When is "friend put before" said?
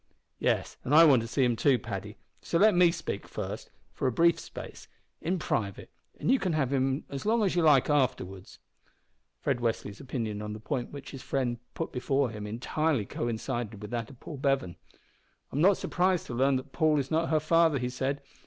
11.21-12.31